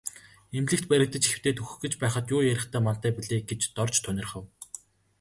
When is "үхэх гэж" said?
1.61-1.93